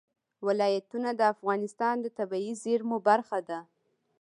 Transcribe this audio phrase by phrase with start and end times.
[0.45, 3.59] ولایتونه د افغانستان د طبیعي زیرمو برخه ده.